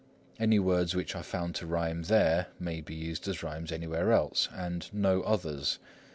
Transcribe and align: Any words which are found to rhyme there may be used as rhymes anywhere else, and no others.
Any 0.39 0.57
words 0.57 0.95
which 0.95 1.13
are 1.15 1.21
found 1.21 1.53
to 1.53 1.67
rhyme 1.67 2.01
there 2.01 2.47
may 2.59 2.81
be 2.81 2.95
used 2.95 3.27
as 3.27 3.43
rhymes 3.43 3.71
anywhere 3.71 4.11
else, 4.11 4.49
and 4.51 4.89
no 4.91 5.21
others. 5.21 5.77